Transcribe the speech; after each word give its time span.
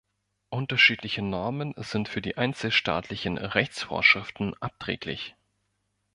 Unterschiedliche 0.49 1.21
Normen 1.21 1.75
sind 1.77 2.09
für 2.09 2.23
die 2.23 2.35
einzelstaatlichen 2.35 3.37
Rechtsvorschriften 3.37 4.55
abträglich. 4.59 5.35